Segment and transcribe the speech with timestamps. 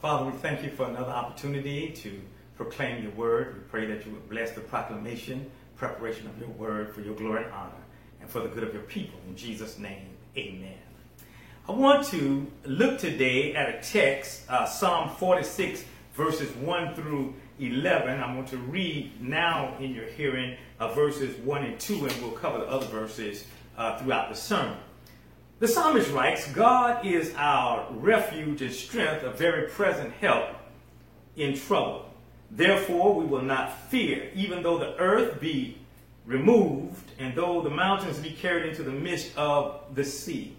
[0.00, 2.22] Father, we thank you for another opportunity to
[2.56, 3.54] proclaim your word.
[3.54, 7.44] We pray that you would bless the proclamation, preparation of your word for your glory
[7.44, 7.82] and honor
[8.22, 9.20] and for the good of your people.
[9.28, 10.08] In Jesus' name,
[10.38, 10.78] amen.
[11.68, 18.22] I want to look today at a text, uh, Psalm 46, verses 1 through 11.
[18.22, 22.30] I'm going to read now in your hearing uh, verses 1 and 2, and we'll
[22.30, 23.44] cover the other verses
[23.76, 24.78] uh, throughout the sermon.
[25.60, 30.56] The psalmist writes, God is our refuge and strength, a very present help
[31.36, 32.06] in trouble.
[32.50, 35.76] Therefore, we will not fear, even though the earth be
[36.24, 40.56] removed, and though the mountains be carried into the midst of the sea.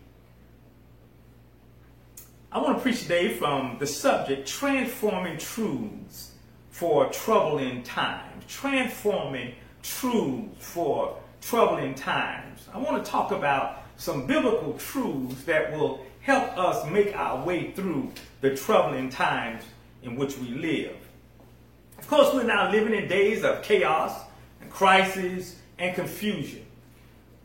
[2.51, 6.33] I want to preach today from the subject transforming truths
[6.69, 8.43] for troubling times.
[8.47, 12.67] Transforming truths for troubling times.
[12.71, 17.71] I want to talk about some biblical truths that will help us make our way
[17.71, 19.63] through the troubling times
[20.03, 20.95] in which we live.
[21.97, 24.19] Of course, we're now living in days of chaos
[24.59, 26.65] and crisis and confusion.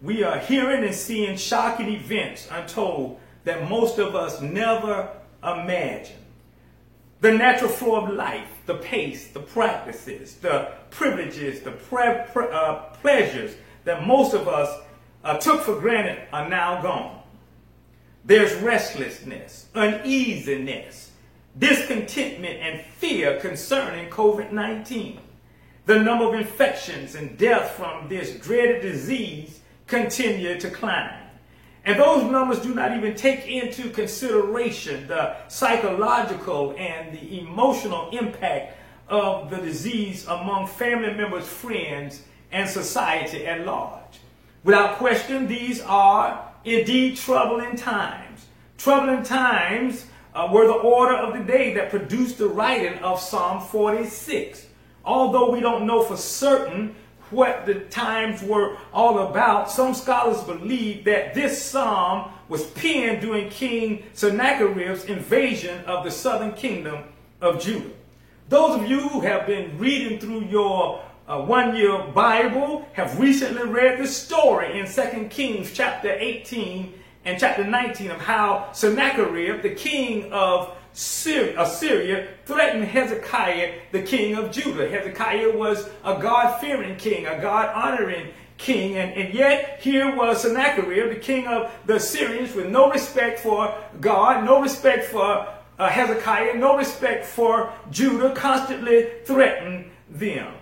[0.03, 5.09] We are hearing and seeing shocking events untold that most of us never
[5.43, 6.19] imagined.
[7.21, 12.75] The natural flow of life, the pace, the practices, the privileges, the pre- pre- uh,
[13.01, 14.83] pleasures that most of us
[15.27, 17.21] uh, took for granted are now gone.
[18.25, 21.11] There's restlessness, uneasiness,
[21.59, 25.19] discontentment, and fear concerning COVID 19.
[25.87, 31.13] The number of infections and death from this dreaded disease continue to climb.
[31.85, 38.79] And those numbers do not even take into consideration the psychological and the emotional impact
[39.09, 43.96] of the disease among family members, friends, and society at large.
[44.67, 48.47] Without question, these are indeed troubling times.
[48.77, 53.65] Troubling times uh, were the order of the day that produced the writing of Psalm
[53.65, 54.67] 46.
[55.05, 56.97] Although we don't know for certain
[57.31, 63.49] what the times were all about, some scholars believe that this psalm was penned during
[63.51, 67.05] King Sennacherib's invasion of the southern kingdom
[67.41, 67.95] of Judah.
[68.49, 73.65] Those of you who have been reading through your uh, one year Bible have recently
[73.65, 76.93] read the story in 2 Kings chapter 18
[77.25, 84.53] and chapter 19 of how Sennacherib, the king of Assyria, threatened Hezekiah, the king of
[84.53, 84.89] Judah.
[84.89, 90.43] Hezekiah was a God fearing king, a God honoring king, and, and yet here was
[90.43, 95.49] Sennacherib, the king of the Assyrians, with no respect for God, no respect for
[95.79, 100.55] uh, Hezekiah, no respect for Judah, constantly threatened them.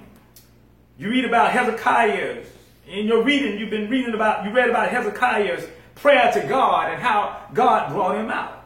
[0.96, 2.46] You read about Hezekiah's,
[2.86, 5.66] in your reading, you've been reading about, you read about Hezekiah's
[5.96, 8.64] prayer to God and how God brought him out.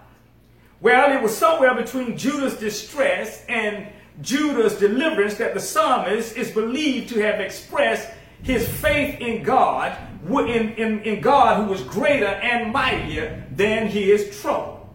[0.81, 3.89] Well, it was somewhere between Judah's distress and
[4.21, 8.11] Judah's deliverance that the psalmist is believed to have expressed
[8.43, 9.97] his faith in God,
[10.29, 14.87] in, in, in God who was greater and mightier than his troubles.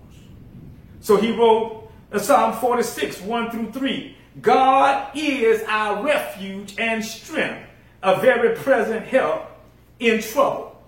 [1.01, 4.17] So he wrote Psalm 46, 1 through 3.
[4.41, 7.67] God is our refuge and strength,
[8.01, 9.45] a very present help
[9.99, 10.81] in trouble.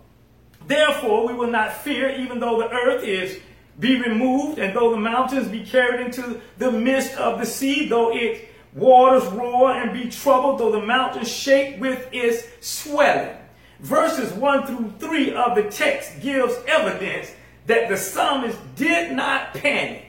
[0.68, 3.40] Therefore, we will not fear, even though the earth is
[3.80, 8.16] be removed, and though the mountains be carried into the midst of the sea, though
[8.16, 8.42] its
[8.74, 13.36] waters roar and be troubled, though the mountains shake with its swelling.
[13.80, 17.32] Verses 1 through 3 of the text gives evidence
[17.68, 20.06] that the psalmist did not panic,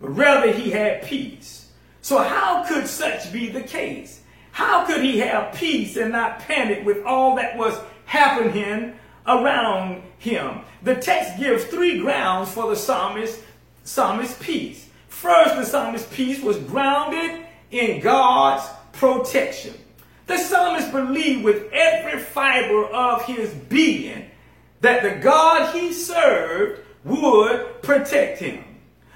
[0.00, 1.59] but rather he had peace.
[2.02, 4.20] So, how could such be the case?
[4.52, 8.94] How could he have peace and not panic with all that was happening
[9.26, 10.60] around him?
[10.82, 13.40] The text gives three grounds for the psalmist,
[13.84, 14.88] psalmist's peace.
[15.08, 19.74] First, the psalmist's peace was grounded in God's protection.
[20.26, 24.30] The psalmist believed with every fiber of his being
[24.80, 28.64] that the God he served would protect him.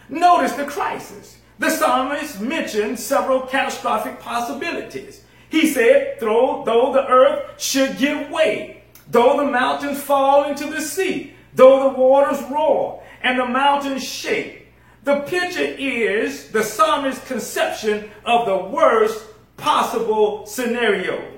[0.09, 1.39] Notice the crisis.
[1.59, 5.23] The psalmist mentioned several catastrophic possibilities.
[5.49, 10.81] He said, though, though the earth should give way, though the mountains fall into the
[10.81, 14.69] sea, though the waters roar and the mountains shake.
[15.05, 19.25] The picture is the psalmist's conception of the worst
[19.57, 21.31] possible scenarios.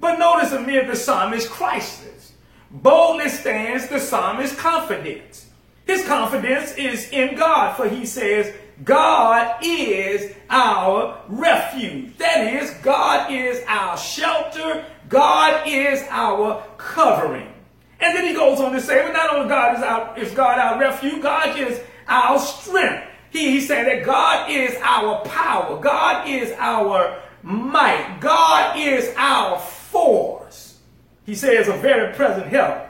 [0.00, 2.32] But notice amid the psalmist's crisis,
[2.70, 5.46] boldly stands the psalmist's confidence.
[5.86, 8.52] His confidence is in God, for he says,
[8.84, 12.16] God is our refuge.
[12.18, 14.84] That is, God is our shelter.
[15.08, 17.52] God is our covering.
[18.00, 20.58] And then he goes on to say, well, not only God is, our, is God
[20.58, 23.08] our refuge, God is our strength.
[23.30, 25.80] He, he's saying that God is our power.
[25.80, 28.18] God is our might.
[28.20, 30.78] God is our force.
[31.24, 32.88] He says a very present help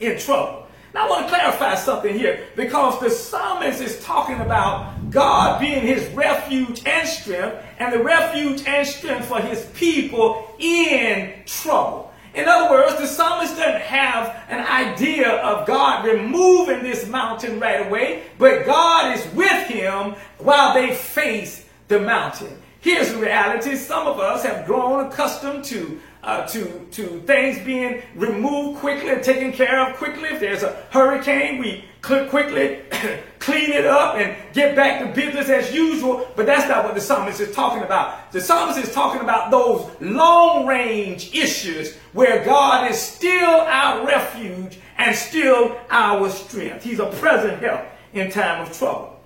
[0.00, 0.66] in trouble.
[0.92, 5.86] Now I want to clarify something here because the psalmist is talking about God being
[5.86, 12.12] his refuge and strength and the refuge and strength for his people in trouble.
[12.34, 17.86] In other words, the psalmist doesn't have an idea of God removing this mountain right
[17.86, 22.60] away, but God is with him while they face the mountain.
[22.80, 23.76] Here's the reality.
[23.76, 29.22] Some of us have grown accustomed to uh, to, to things being removed quickly and
[29.22, 30.30] taken care of quickly.
[30.30, 32.80] If there's a hurricane, we quickly
[33.38, 36.26] clean it up and get back to business as usual.
[36.36, 38.32] But that's not what the psalmist is talking about.
[38.32, 44.78] The psalmist is talking about those long range issues where God is still our refuge
[44.98, 46.84] and still our strength.
[46.84, 47.82] He's a present help
[48.12, 49.20] in time of trouble.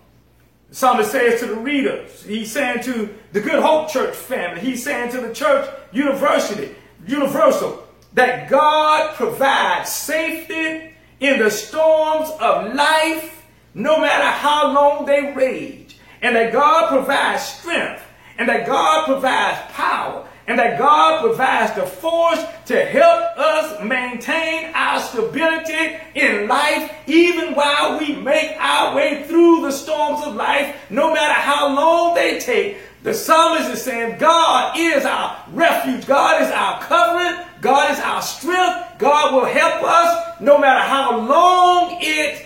[0.71, 4.85] The psalmist says to the readers, he's saying to the Good Hope Church family, he's
[4.85, 6.75] saying to the church university,
[7.07, 15.33] universal, that God provides safety in the storms of life, no matter how long they
[15.35, 18.03] rage, and that God provides strength,
[18.39, 24.73] and that God provides power, and that God provides the force to help us maintain
[24.75, 30.75] our stability in life, even while we make our way through the storms of life,
[30.89, 32.79] no matter how long they take.
[33.03, 36.07] The psalmist is saying God is our refuge.
[36.07, 37.47] God is our covering.
[37.61, 38.99] God is our strength.
[38.99, 42.45] God will help us no matter how long it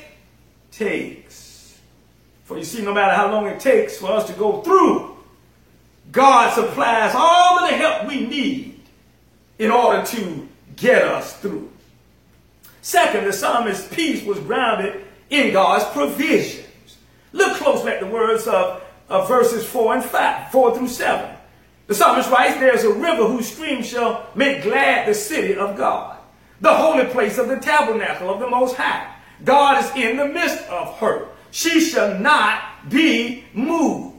[0.71, 1.81] takes.
[2.45, 5.17] For you see, no matter how long it takes for us to go through,
[6.11, 8.81] God supplies all of the help we need
[9.59, 11.71] in order to get us through.
[12.83, 16.67] Second, the psalmist's peace was grounded in God's provisions.
[17.33, 18.82] Look closely at the words of
[19.13, 21.37] of verses 4 and 5, 4 through 7.
[21.87, 26.19] The psalmist writes, There's a river whose stream shall make glad the city of God,
[26.61, 29.15] the holy place of the tabernacle of the Most High.
[29.45, 31.29] God is in the midst of her.
[31.51, 34.17] She shall not be moved.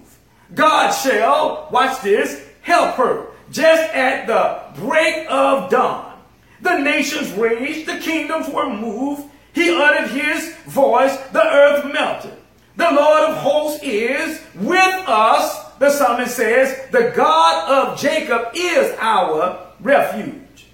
[0.54, 6.20] God shall, watch this, help her just at the break of dawn.
[6.62, 9.30] The nations raged, the kingdoms were moved.
[9.54, 12.38] He uttered his voice, the earth melted.
[12.76, 18.96] The Lord of hosts is with us, the psalmist says, the God of Jacob is
[19.00, 20.68] our refuge.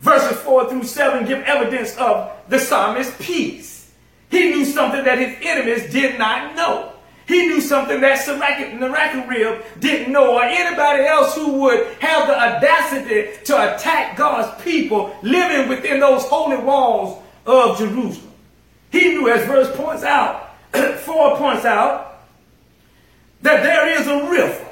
[0.00, 3.92] Verses 4 through 7 give evidence of the psalmist's peace.
[4.30, 6.92] He knew something that his enemies did not know.
[7.26, 13.30] He knew something that Sennacherib didn't know, or anybody else who would have the audacity
[13.44, 18.32] to attack God's people living within those holy walls of Jerusalem.
[18.90, 20.49] He knew, as verse points out,
[20.98, 22.24] 4 points out
[23.42, 24.66] that there is a river.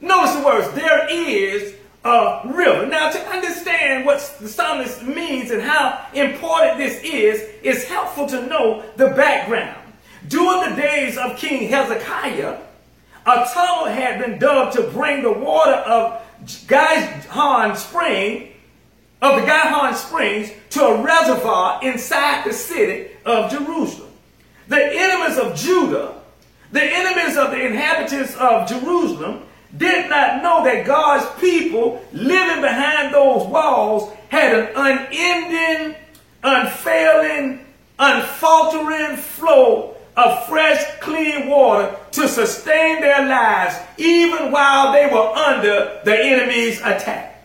[0.00, 1.74] Notice the words, there is
[2.04, 2.86] a river.
[2.86, 8.46] Now, to understand what the psalmist means and how important this is, it's helpful to
[8.46, 9.80] know the background.
[10.28, 12.58] During the days of King Hezekiah,
[13.26, 16.20] a tunnel had been dug to bring the water of
[16.66, 18.52] Gihon Spring,
[19.22, 24.03] of the Gihon Springs, to a reservoir inside the city of Jerusalem.
[24.68, 26.14] The enemies of Judah,
[26.72, 29.42] the enemies of the inhabitants of Jerusalem,
[29.76, 35.96] did not know that God's people living behind those walls had an unending,
[36.42, 37.66] unfailing,
[37.98, 46.00] unfaltering flow of fresh, clean water to sustain their lives even while they were under
[46.04, 47.44] the enemy's attack.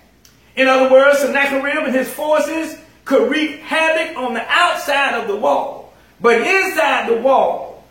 [0.56, 5.36] In other words, Sennacherib and his forces could wreak havoc on the outside of the
[5.36, 5.79] wall
[6.22, 7.84] but inside the wall,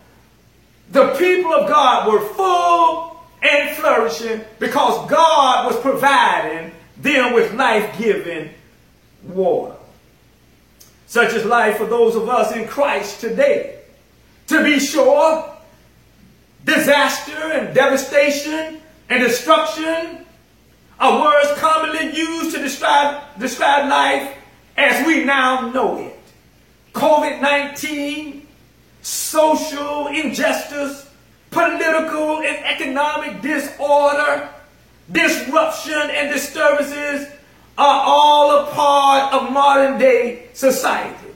[0.91, 8.51] the people of God were full and flourishing because God was providing them with life-giving
[9.25, 9.75] water.
[11.07, 13.81] Such is life for those of us in Christ today.
[14.49, 15.51] To be sure,
[16.65, 20.27] disaster and devastation and destruction
[21.01, 24.37] are words commonly used to describe, describe life
[24.77, 26.18] as we now know it.
[26.99, 28.45] COVID 19,
[29.02, 31.09] social injustice,
[31.50, 34.49] political and economic disorder,
[35.12, 37.28] disruption, and disturbances
[37.78, 41.28] are all a part of modern day society.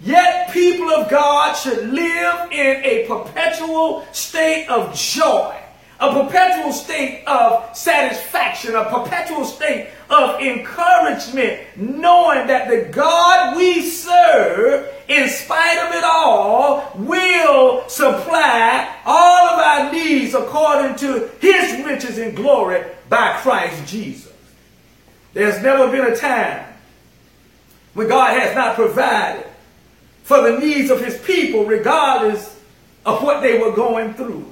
[0.00, 5.60] Yet people of God should live in a perpetual state of joy
[6.00, 13.82] a perpetual state of satisfaction, a perpetual state of encouragement, knowing that the God we
[13.82, 21.84] serve, in spite of it all, will supply all of our needs according to his
[21.84, 24.32] riches and glory by Christ Jesus.
[25.34, 26.64] There's never been a time
[27.92, 29.46] when God has not provided
[30.22, 32.58] for the needs of his people, regardless
[33.04, 34.46] of what they were going through.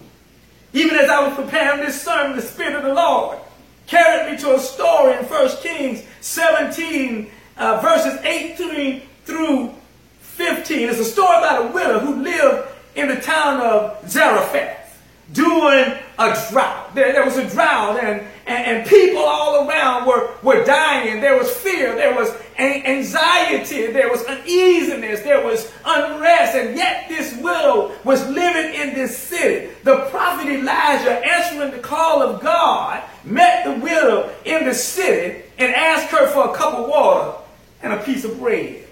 [0.73, 3.39] Even as I was preparing this sermon, the Spirit of the Lord
[3.87, 9.75] carried me to a story in 1 Kings 17, uh, verses 18 through
[10.21, 10.89] 15.
[10.89, 16.49] It's a story about a widow who lived in the town of Zarephath during a
[16.51, 16.95] drought.
[16.95, 21.21] There, there was a drought, and, and, and people all around were, were dying.
[21.21, 27.37] There was fear, there was anxiety, there was uneasiness, there was unrest, and yet this
[27.37, 29.71] widow was living in this city.
[29.85, 35.75] The prophet Elijah, answering the call of God, met the widow in the city and
[35.75, 37.39] asked her for a cup of water
[37.83, 38.85] and a piece of bread.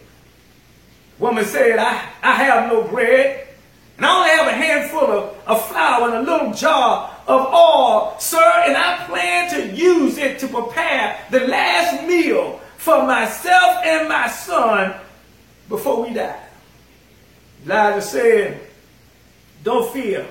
[1.19, 3.46] Woman said, I, I have no bread
[3.97, 8.17] and I only have a handful of, of flour and a little jar of oil,
[8.19, 14.09] sir, and I plan to use it to prepare the last meal for myself and
[14.09, 14.95] my son
[15.69, 16.41] before we die.
[17.65, 18.61] Elijah said,
[19.65, 20.27] Don't fear.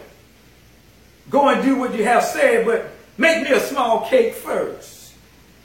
[1.29, 5.13] Go and do what you have said, but make me a small cake first.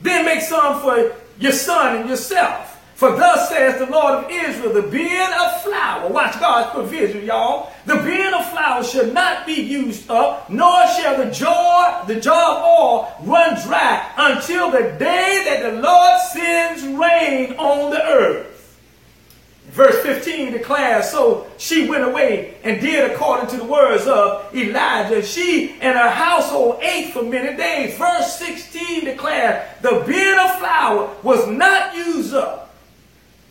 [0.00, 2.69] Then make some for your son and yourself.
[3.00, 7.72] For thus says the Lord of Israel, the bin of flour, watch God's provision, y'all.
[7.86, 12.58] The bin of flour shall not be used up, nor shall the jar, the jar
[12.58, 18.78] of oil run dry until the day that the Lord sends rain on the earth.
[19.70, 25.22] Verse 15 declares, So she went away and did according to the words of Elijah.
[25.22, 27.96] She and her household ate for many days.
[27.96, 32.66] Verse 16 declares, The bin of flour was not used up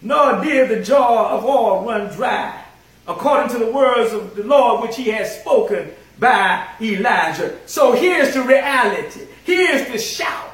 [0.01, 2.63] nor did the jar of oil run dry,
[3.07, 7.57] according to the words of the Lord which he has spoken by Elijah.
[7.65, 9.27] So here's the reality.
[9.43, 10.45] Here's the shout.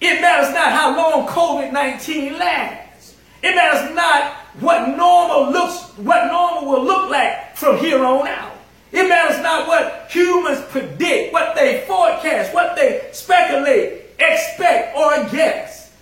[0.00, 3.16] It matters not how long COVID-19 lasts.
[3.42, 8.52] It matters not what normal looks, what normal will look like from here on out.
[8.92, 15.92] It matters not what humans predict, what they forecast, what they speculate, expect, or guess.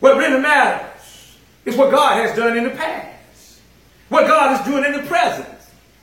[0.00, 0.89] What really matters
[1.64, 3.60] is what God has done in the past,
[4.08, 5.48] what God is doing in the present,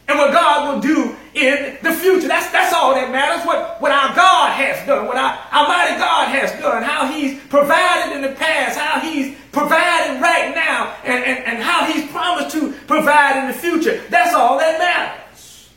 [0.08, 2.28] and what God will do in the future.
[2.28, 3.46] That's, that's all that matters.
[3.46, 8.16] What, what our God has done, what our Almighty God has done, how He's provided
[8.16, 12.72] in the past, how He's providing right now, and, and, and how He's promised to
[12.88, 14.02] provide in the future.
[14.10, 15.70] That's all that matters.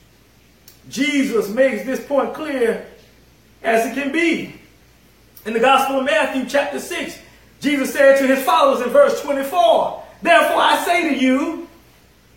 [0.89, 2.87] Jesus makes this point clear
[3.63, 4.55] as it can be.
[5.47, 7.19] In the Gospel of Matthew, chapter 6,
[7.61, 11.69] Jesus said to his followers in verse 24, Therefore I say to you,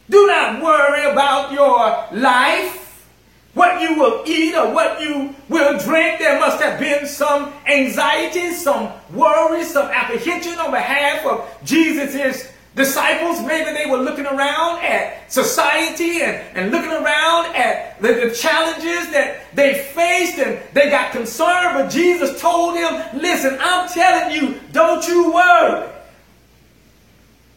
[0.10, 3.08] do not worry about your life,
[3.54, 6.20] what you will eat or what you will drink.
[6.20, 13.42] There must have been some anxiety, some worry, some apprehension on behalf of Jesus' disciples.
[13.46, 19.12] Maybe they were looking around at society and, and looking around at the, the challenges
[19.12, 21.76] that they faced and they got concerned.
[21.76, 25.90] But Jesus told them, listen, I'm telling you, don't you worry.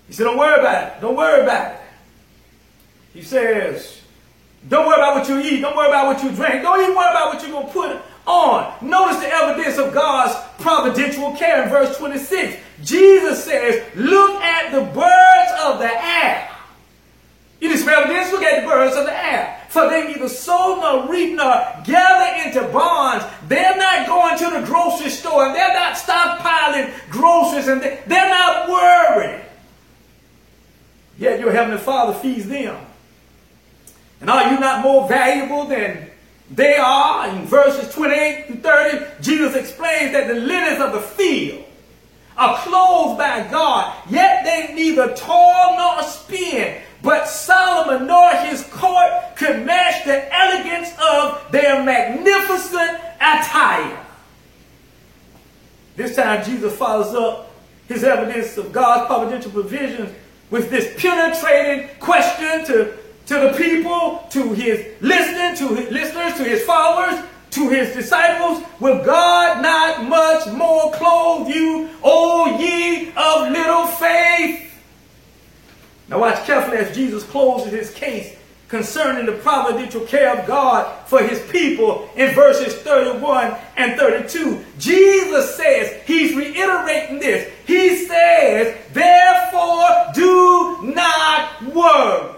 [0.06, 1.00] He said, don't worry about it.
[1.00, 1.80] Don't worry about it.
[3.12, 4.02] He says,
[4.68, 5.60] don't worry about what you eat.
[5.60, 6.62] Don't worry about what you drink.
[6.62, 8.74] Don't even worry about what you're going to put on.
[8.82, 12.62] Notice the evidence of God's providential care in verse 26.
[12.82, 16.50] Jesus says, look at the birds of the air.
[17.60, 19.60] You just evidence, look at the birds of the air.
[19.70, 23.24] For they neither sow nor reap nor gather into barns.
[23.48, 28.68] They're not going to the grocery store and they're not stockpiling groceries and they're not
[28.68, 29.42] worried.
[31.18, 32.76] Yet your heavenly Father feeds them.
[34.20, 36.10] And are you not more valuable than
[36.50, 37.28] they are?
[37.28, 41.64] In verses 28 to 30, Jesus explains that the lilies of the field
[42.36, 46.82] are clothed by God, yet they neither toil nor spin.
[47.02, 54.04] But Solomon nor his court could match the elegance of their magnificent attire.
[55.96, 57.54] This time Jesus follows up
[57.88, 60.10] his evidence of God's providential provisions
[60.50, 66.44] with this penetrating question to, to the people, to his listening, to his listeners, to
[66.44, 73.50] his followers, to his disciples, Will God not much more clothe you, O ye of
[73.50, 74.72] little faith?
[76.08, 78.36] Now watch carefully as Jesus closes his case
[78.68, 84.64] concerning the providential care of God for his people in verses 31 and 32.
[84.78, 87.52] Jesus says, he's reiterating this.
[87.66, 92.35] He says, therefore do not worry.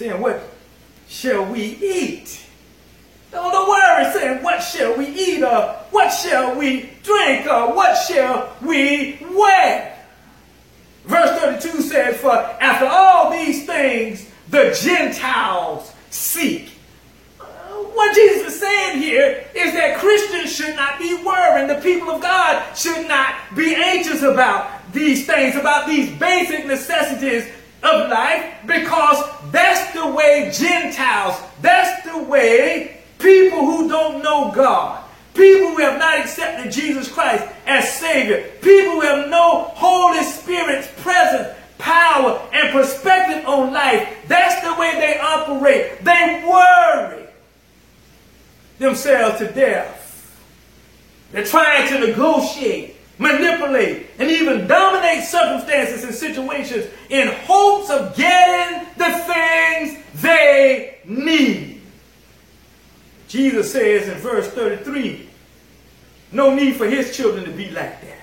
[0.00, 0.42] Saying, what
[1.10, 2.40] shall we eat?
[3.30, 8.56] Don't, worry saying, what shall we eat or what shall we drink or what shall
[8.62, 9.98] we wear?
[11.04, 16.70] Verse 32 says, For after all these things the Gentiles seek.
[17.38, 21.68] Uh, what Jesus is saying here is that Christians should not be worrying.
[21.68, 27.46] The people of God should not be anxious about these things, about these basic necessities
[27.82, 35.02] of life, because that's the way Gentiles, that's the way people who don't know God,
[35.34, 40.88] people who have not accepted Jesus Christ as Savior, people who have no Holy Spirit's
[40.98, 46.04] presence, power, and perspective on life, that's the way they operate.
[46.04, 47.26] They worry
[48.78, 50.38] themselves to death.
[51.32, 58.88] They're trying to negotiate, manipulate, and even dominate circumstances and situations in hopes of getting
[58.96, 61.80] the things they need.
[63.28, 65.28] Jesus says in verse 33,
[66.32, 68.16] no need for his children to be like that.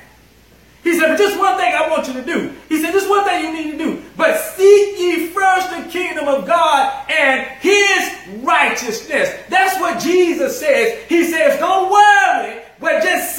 [0.83, 2.53] He said, but just one thing I want you to do.
[2.69, 4.01] He said, just one thing you need to do.
[4.15, 9.29] But seek ye first the kingdom of God and his righteousness.
[9.49, 11.03] That's what Jesus says.
[11.09, 12.06] He says, don't worry,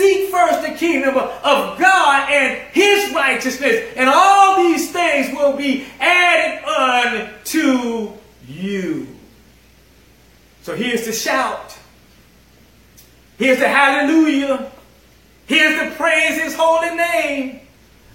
[0.09, 3.93] seek first the kingdom of God and his righteousness.
[3.97, 8.13] And all these things will be added unto
[8.47, 9.07] you.
[10.63, 11.77] So here's the shout.
[13.39, 14.73] Here's the hallelujah.
[15.47, 17.61] Here's the praise his holy name.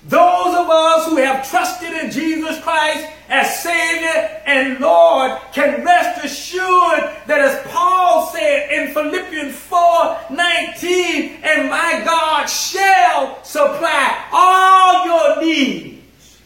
[0.06, 6.26] Those of us who have trusted in Jesus Christ as Savior and Lord can rest
[6.26, 15.06] assured that as Paul said in Philippians 4 19, and my God shall supply all
[15.06, 16.40] your needs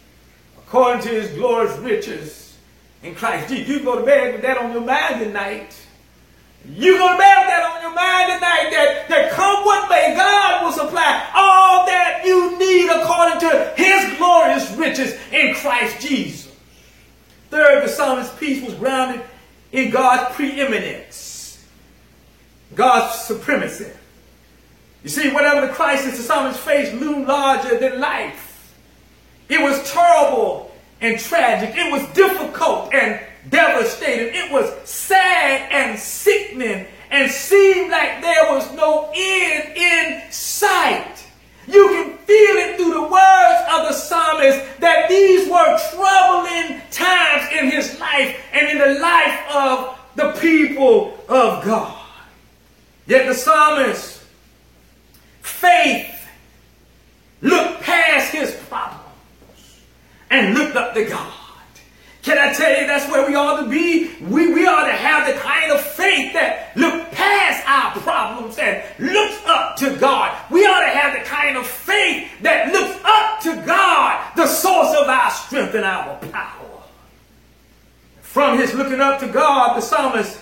[0.60, 2.58] according to his glorious riches
[3.02, 3.68] in Christ Jesus.
[3.68, 5.88] You go to bed with that on your mind tonight.
[6.70, 10.64] You're going to bear that on your mind tonight that, that come what may, God
[10.64, 16.54] will supply all that you need according to his glorious riches in Christ Jesus.
[17.50, 19.22] Third, the psalmist's peace was grounded
[19.74, 21.66] in God's preeminence,
[22.76, 23.92] God's supremacy.
[25.04, 28.74] You see, whatever the crisis the psalmist faced loomed larger than life.
[29.50, 31.76] It was terrible and tragic.
[31.76, 34.34] It was difficult and devastating.
[34.34, 41.27] It was sad and sickening and seemed like there was no end in sight.
[41.68, 47.52] You can feel it through the words of the psalmist that these were troubling times
[47.52, 52.06] in his life and in the life of the people of God.
[53.06, 54.24] Yet the psalmist,
[55.42, 56.28] faith,
[57.42, 59.82] looked past his problems
[60.30, 61.34] and looked up to God.
[62.24, 64.12] Can I tell you that's where we ought to be?
[64.22, 68.84] We, we ought to have the kind of faith that look past our problems and
[69.00, 70.37] looks up to God.
[71.08, 75.74] Have the kind of faith that looks up to God, the source of our strength
[75.74, 76.82] and our power.
[78.20, 80.42] From his looking up to God, the psalmist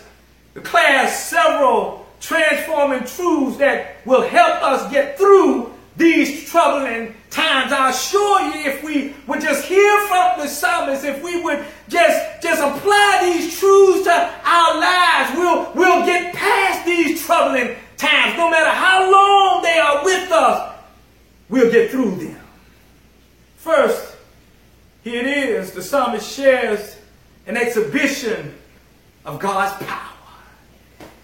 [0.56, 7.72] declares several transforming truths that will help us get through these troubling times.
[7.72, 12.42] I assure you, if we would just hear from the psalmist, if we would just,
[12.42, 18.38] just apply these truths to our lives, we'll, we'll get past these troubling times.
[18.38, 20.76] No matter how long they are with us,
[21.50, 22.40] we'll get through them.
[23.58, 24.16] First,
[25.04, 25.72] here it is.
[25.72, 26.98] The psalmist shares
[27.48, 28.56] an exhibition
[29.26, 30.14] of God's power.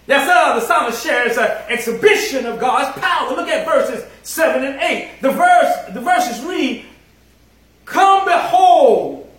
[0.06, 0.60] Yes, sir.
[0.60, 3.34] The psalmist shares an exhibition of God's power.
[3.36, 5.20] Look at verses 7 and 8.
[5.20, 6.84] The verse, the verses read,
[7.84, 9.30] Come behold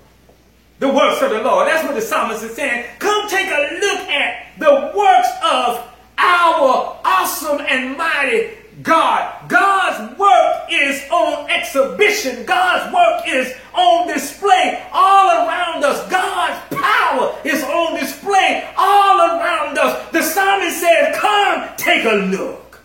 [0.79, 1.67] the works of the Lord.
[1.67, 2.85] That's what the psalmist is saying.
[2.99, 5.92] Come take a look at the works of
[6.23, 9.49] our awesome and mighty God.
[9.49, 12.45] God's work is on exhibition.
[12.45, 16.09] God's work is on display all around us.
[16.09, 20.11] God's power is on display all around us.
[20.11, 22.81] The psalmist says, Come, take a look.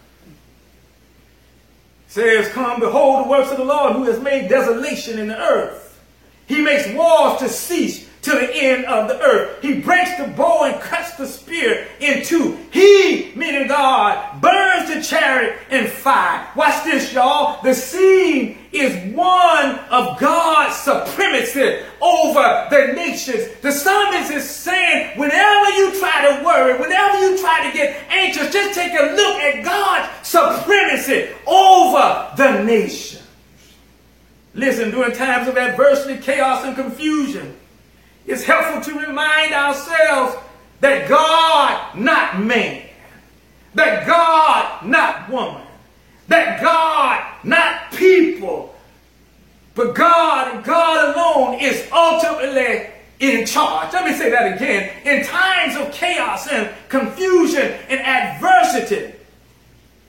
[2.08, 6.00] Says, Come, behold the works of the Lord who has made desolation in the earth.
[6.46, 9.62] He makes wars to cease to the end of the earth.
[9.62, 12.58] He breaks the bow and cuts the spear in two.
[12.70, 16.46] He, meaning God, burns the chariot in fire.
[16.56, 17.62] Watch this, y'all.
[17.62, 23.48] The scene is one of God's supremacy over the nations.
[23.62, 28.52] The psalmist is saying, whenever you try to worry, whenever you try to get anxious,
[28.52, 33.22] just take a look at God's supremacy over the nations.
[34.54, 37.56] Listen, during times of adversity, chaos, and confusion,
[38.28, 40.36] it's helpful to remind ourselves
[40.80, 42.82] that God, not man,
[43.74, 45.62] that God, not woman,
[46.28, 48.74] that God, not people,
[49.74, 53.92] but God and God alone is ultimately in charge.
[53.92, 54.90] Let me say that again.
[55.04, 59.14] In times of chaos and confusion and adversity,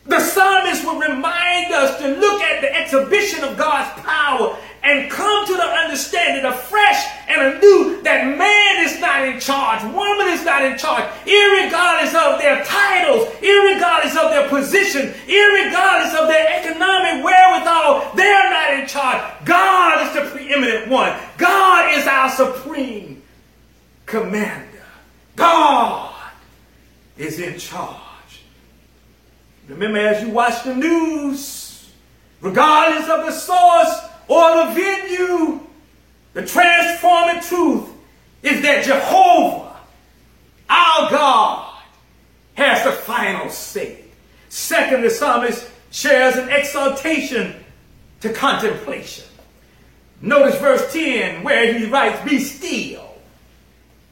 [0.05, 5.45] the psalmist will remind us to look at the exhibition of God's power and come
[5.47, 10.63] to the understanding afresh and anew that man is not in charge, woman is not
[10.63, 18.15] in charge, regardless of their titles, regardless of their position, regardless of their economic wherewithal,
[18.15, 19.21] they're not in charge.
[19.45, 21.17] God is the preeminent one.
[21.37, 23.21] God is our supreme
[24.05, 24.83] commander.
[25.35, 26.15] God
[27.17, 27.99] is in charge.
[29.67, 31.91] Remember, as you watch the news,
[32.41, 35.59] regardless of the source, or the venue.
[36.33, 37.89] The transforming truth
[38.43, 39.75] is that Jehovah,
[40.69, 41.83] our God,
[42.53, 44.05] has the final say.
[44.47, 47.55] Second, the psalmist shares an exaltation
[48.21, 49.25] to contemplation.
[50.21, 53.15] Notice verse 10 where he writes, Be still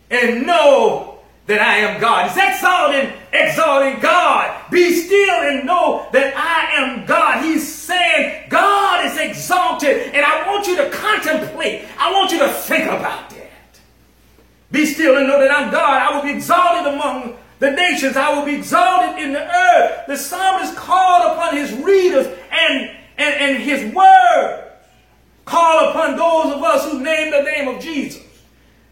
[0.10, 1.07] and know
[1.48, 2.30] that I am God.
[2.30, 4.70] He's exalting, exalting God.
[4.70, 7.44] Be still and know that I am God.
[7.44, 11.86] He's saying God is exalted, and I want you to contemplate.
[11.98, 13.50] I want you to think about that.
[14.72, 16.02] Be still and know that I'm God.
[16.02, 18.18] I will be exalted among the nations.
[18.18, 20.08] I will be exalted in the earth.
[20.08, 24.66] The psalmist called upon his readers and, and, and his word.
[25.46, 28.22] Call upon those of us who name the name of Jesus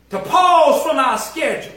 [0.10, 1.75] to pause from our schedule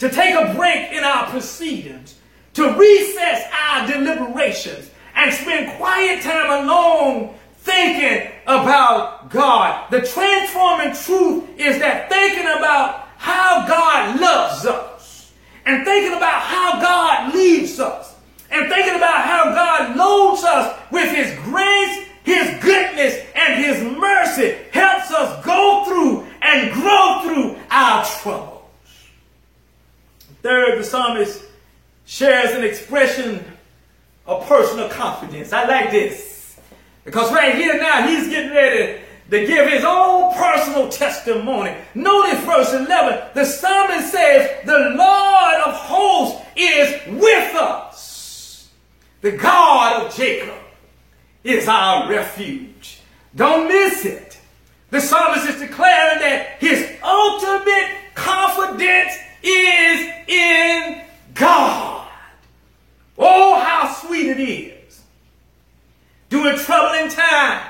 [0.00, 2.16] to take a break in our proceedings,
[2.54, 9.90] to recess our deliberations, and spend quiet time alone thinking about God.
[9.90, 15.32] The transforming truth is that thinking about how God loves us,
[15.66, 18.16] and thinking about how God leads us,
[18.50, 24.56] and thinking about how God loads us with His grace, His goodness, and His mercy
[24.72, 28.59] helps us go through and grow through our trouble.
[30.42, 31.42] Third, the psalmist
[32.06, 33.44] shares an expression
[34.26, 35.52] of personal confidence.
[35.52, 36.58] I like this.
[37.04, 41.74] Because right here now, he's getting ready to give his own personal testimony.
[41.94, 43.30] Notice verse 11.
[43.34, 48.70] The psalmist says, The Lord of hosts is with us.
[49.20, 50.54] The God of Jacob
[51.44, 53.00] is our refuge.
[53.34, 54.38] Don't miss it.
[54.90, 61.02] The psalmist is declaring that his ultimate confidence is in
[61.34, 62.08] God.
[63.18, 65.02] Oh, how sweet it is
[66.28, 67.66] during troubling times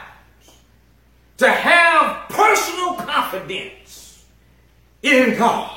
[1.38, 4.24] to have personal confidence
[5.02, 5.76] in God.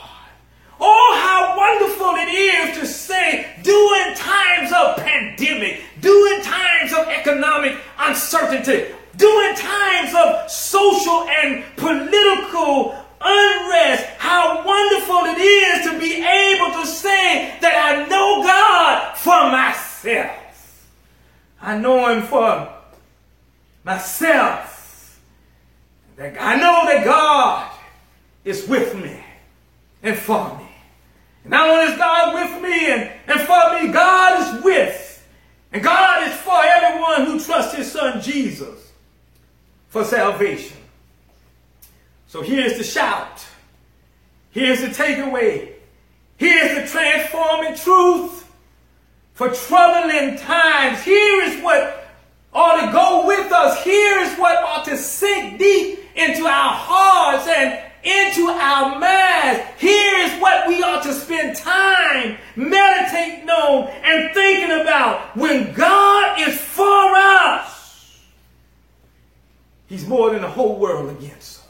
[0.80, 7.78] Oh, how wonderful it is to say, during times of pandemic, during times of economic
[8.00, 16.82] uncertainty, during times of social and political unrest, how wonderful it is to be able
[16.82, 20.88] to say that I know God for myself.
[21.62, 22.74] I know Him for
[23.84, 25.20] myself.
[26.18, 27.72] That I know that God
[28.44, 29.24] is with me
[30.04, 30.68] and for me.
[31.44, 35.28] And not only is God with me and, and for me, God is with.
[35.72, 38.92] And God is for everyone who trusts His Son Jesus
[39.88, 40.78] for salvation.
[42.34, 43.46] So here's the shout.
[44.50, 45.74] Here's the takeaway.
[46.38, 48.52] Here's the transforming truth
[49.36, 51.04] for troubling times.
[51.04, 52.10] Here is what
[52.52, 53.84] ought to go with us.
[53.84, 59.62] Here is what ought to sink deep into our hearts and into our minds.
[59.78, 65.38] Here is what we ought to spend time meditating on and thinking about.
[65.38, 68.20] When God is for us,
[69.86, 71.63] He's more than the whole world against us.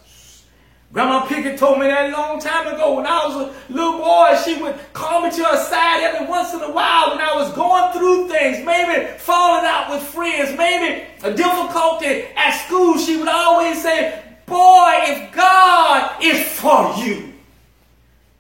[0.94, 4.38] Grandma Pickett told me that a long time ago when I was a little boy.
[4.46, 7.52] She would call me to her side every once in a while when I was
[7.54, 13.00] going through things, maybe falling out with friends, maybe a difficulty at school.
[13.00, 17.34] She would always say, Boy, if God is for you,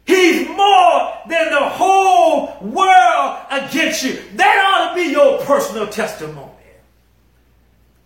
[0.05, 4.19] He's more than the whole world against you.
[4.35, 6.51] That ought to be your personal testimony.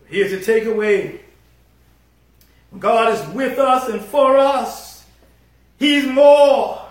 [0.05, 1.19] Here's the takeaway
[2.79, 5.05] God is with us and for us.
[5.77, 6.81] He's more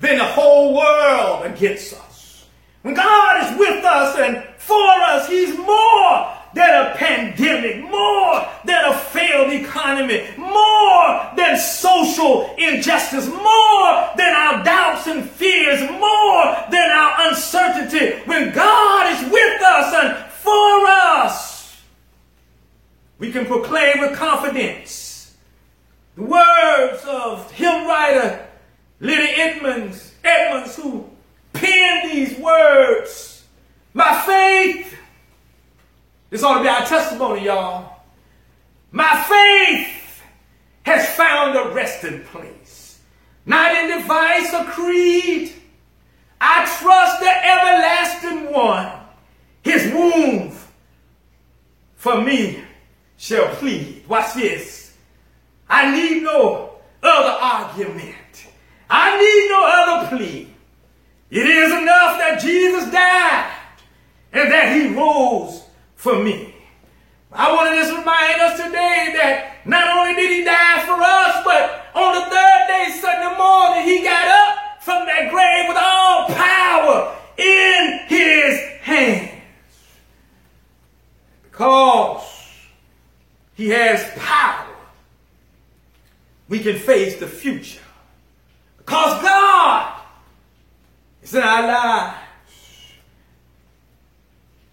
[0.00, 2.46] than the whole world against us.
[2.82, 8.84] When God is with us and for us, He's more than a pandemic, more than
[8.84, 16.90] a failed economy, more than social injustice, more than our doubts and fears, more than
[16.90, 18.20] our uncertainty.
[18.24, 21.82] When God is with us and for us,
[23.18, 25.09] we can proclaim with confidence
[26.20, 28.46] the words of hymn writer
[29.00, 31.08] Lydia Edmunds, Edmunds, who
[31.54, 33.46] penned these words.
[33.94, 34.94] My faith,
[36.28, 38.02] this ought to be our testimony, y'all.
[38.92, 40.22] My faith
[40.82, 43.00] has found a resting place,
[43.46, 45.54] not in device or creed.
[46.40, 48.92] I trust the everlasting one.
[49.62, 50.52] His wound
[51.96, 52.62] for me
[53.16, 54.06] shall plead.
[54.08, 54.79] Watch this.
[55.70, 58.46] I need no other argument.
[58.90, 60.52] I need no other plea.
[61.30, 63.52] It is enough that Jesus died
[64.32, 65.62] and that he rose
[65.94, 66.54] for me.
[67.32, 71.44] I want to just remind us today that not only did he die for us,
[71.44, 76.26] but on the third day, Sunday morning, he got up from that grave with all
[76.34, 79.42] power in his hands.
[81.44, 82.26] Because
[83.54, 84.66] he has power,
[86.50, 87.80] we can face the future.
[88.76, 90.02] Because God
[91.22, 92.16] is in our lives.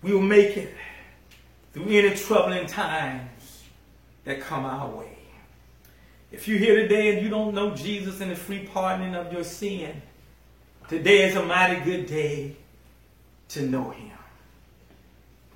[0.01, 0.73] We will make it
[1.73, 3.63] through any troubling times
[4.25, 5.17] that come our way.
[6.31, 9.43] If you're here today and you don't know Jesus and the free pardoning of your
[9.43, 10.01] sin,
[10.89, 12.55] today is a mighty good day
[13.49, 14.17] to know him.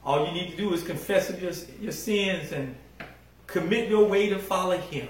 [0.05, 2.75] All you need to do is confess your, your sins and
[3.47, 5.07] commit your way to follow him.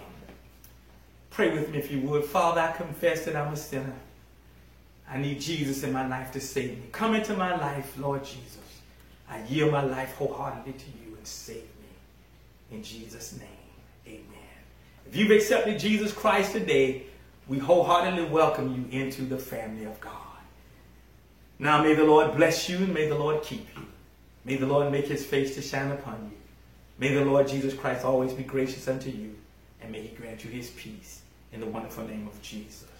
[1.32, 2.26] Pray with me if you would.
[2.26, 3.96] Father, I confess that I'm a sinner.
[5.10, 6.84] I need Jesus in my life to save me.
[6.92, 8.58] Come into my life, Lord Jesus.
[9.30, 12.76] I yield my life wholeheartedly to you and save me.
[12.78, 13.48] In Jesus' name,
[14.08, 14.50] amen.
[15.08, 17.04] If you've accepted Jesus Christ today,
[17.48, 20.14] we wholeheartedly welcome you into the family of God.
[21.60, 23.86] Now may the Lord bless you and may the Lord keep you.
[24.44, 26.38] May the Lord make his face to shine upon you.
[26.98, 29.36] May the Lord Jesus Christ always be gracious unto you
[29.82, 31.21] and may he grant you his peace
[31.52, 32.91] in the wonderful name of Jesus.